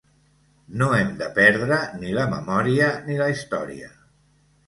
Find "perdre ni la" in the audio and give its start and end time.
1.35-2.25